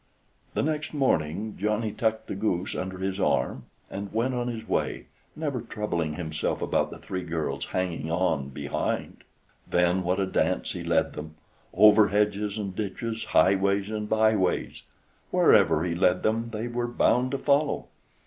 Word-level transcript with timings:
The 0.55 0.63
next 0.63 0.95
morning 0.95 1.55
Johnny 1.59 1.91
tucked 1.91 2.25
the 2.25 2.33
goose 2.33 2.73
under 2.75 2.97
his 2.97 3.19
arm, 3.19 3.65
and 3.87 4.11
went 4.11 4.33
on 4.33 4.47
his 4.47 4.67
way, 4.67 5.05
never 5.35 5.61
troubling 5.61 6.15
himself 6.15 6.59
about 6.59 6.89
the 6.89 6.97
three 6.97 7.21
girls 7.23 7.65
hanging 7.65 8.09
on 8.09 8.49
behind. 8.49 9.23
Then 9.69 10.01
what 10.01 10.19
a 10.19 10.25
dance 10.25 10.71
he 10.71 10.83
led 10.83 11.13
them: 11.13 11.35
over 11.71 12.07
hedges 12.07 12.57
and 12.57 12.75
ditches, 12.75 13.25
highways 13.25 13.91
and 13.91 14.09
byways! 14.09 14.81
Wherever 15.29 15.83
he 15.83 15.93
led 15.93 16.23
they 16.23 16.67
were 16.67 16.87
bound 16.87 17.29
to 17.29 17.37
follow. 17.37 17.89